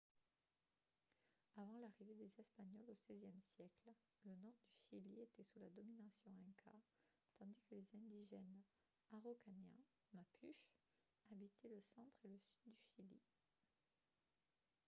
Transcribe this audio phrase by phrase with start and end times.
[1.57, 3.91] avant l’arrivée des espagnols au xvie siècle
[4.23, 6.75] le nord du chili était sous la domination inca
[7.37, 8.63] tandis que les indigènes
[9.11, 9.83] araucaniens
[10.13, 10.73] mapuche
[11.31, 13.21] habitaient le centre et le sud du chili